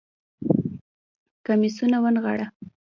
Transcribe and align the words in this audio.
کميسونه 1.45 1.97
ونغاړه 2.03 2.45